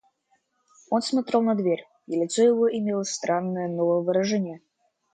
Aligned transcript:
Он 0.89 1.03
смотрел 1.03 1.43
на 1.43 1.53
дверь, 1.53 1.83
и 2.07 2.19
лицо 2.19 2.41
его 2.41 2.67
имело 2.67 3.03
странное 3.03 3.67
новое 3.67 4.01
выражение. 4.01 4.59